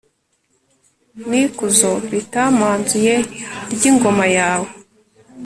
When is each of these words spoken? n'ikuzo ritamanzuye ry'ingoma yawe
n'ikuzo 1.29 1.91
ritamanzuye 2.11 3.15
ry'ingoma 3.73 4.25
yawe 4.37 4.69